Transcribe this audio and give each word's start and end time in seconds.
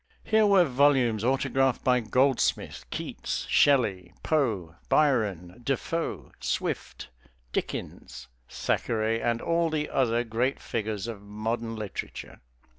Here 0.23 0.47
were 0.47 0.65
volumes 0.65 1.23
autographed 1.23 1.83
by 1.83 1.99
Goldsmith, 1.99 2.85
Keats, 2.89 3.45
Shelley, 3.51 4.11
Poe, 4.23 4.75
Byron, 4.89 5.61
DeFoe, 5.63 6.31
Swift, 6.39 7.09
Dickens, 7.53 8.27
Thackeray, 8.49 9.21
and 9.21 9.43
all 9.43 9.69
the 9.69 9.91
other 9.91 10.23
great 10.23 10.59
figures 10.59 11.05
of 11.05 11.21
modern 11.21 11.75
literature. 11.75 12.39